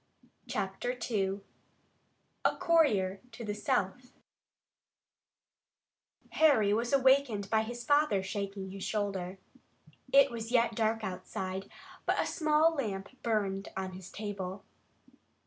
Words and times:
CHAPTER 0.47 0.97
II 1.11 1.41
A 2.43 2.55
COURIER 2.57 3.21
TO 3.31 3.43
THE 3.45 3.53
SOUTH 3.53 4.11
Harry 6.31 6.73
was 6.73 6.91
awakened 6.91 7.47
by 7.51 7.61
his 7.61 7.83
father 7.83 8.23
shaking 8.23 8.71
his 8.71 8.83
shoulder. 8.83 9.37
It 10.11 10.31
was 10.31 10.49
yet 10.51 10.73
dark 10.73 11.03
outside, 11.03 11.69
but 12.07 12.19
a 12.19 12.25
small 12.25 12.73
lamp 12.73 13.09
burned 13.21 13.67
on 13.77 13.91
his 13.91 14.09
table. 14.09 14.65